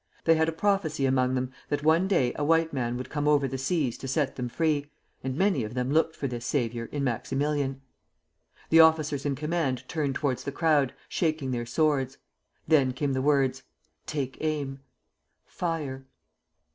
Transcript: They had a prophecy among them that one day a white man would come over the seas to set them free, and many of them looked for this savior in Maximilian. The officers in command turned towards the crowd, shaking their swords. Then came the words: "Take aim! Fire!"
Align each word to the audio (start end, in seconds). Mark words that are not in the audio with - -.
They 0.23 0.33
had 0.33 0.49
a 0.49 0.51
prophecy 0.51 1.05
among 1.05 1.35
them 1.35 1.51
that 1.69 1.83
one 1.83 2.07
day 2.07 2.33
a 2.35 2.43
white 2.43 2.73
man 2.73 2.97
would 2.97 3.11
come 3.11 3.27
over 3.27 3.47
the 3.47 3.59
seas 3.59 3.99
to 3.99 4.07
set 4.07 4.35
them 4.35 4.49
free, 4.49 4.89
and 5.23 5.37
many 5.37 5.63
of 5.63 5.75
them 5.75 5.91
looked 5.91 6.15
for 6.15 6.27
this 6.27 6.43
savior 6.43 6.85
in 6.91 7.03
Maximilian. 7.03 7.81
The 8.71 8.79
officers 8.79 9.27
in 9.27 9.35
command 9.35 9.87
turned 9.87 10.15
towards 10.15 10.43
the 10.43 10.51
crowd, 10.51 10.95
shaking 11.07 11.51
their 11.51 11.67
swords. 11.67 12.17
Then 12.67 12.93
came 12.93 13.13
the 13.13 13.21
words: 13.21 13.61
"Take 14.07 14.39
aim! 14.41 14.79
Fire!" 15.45 16.07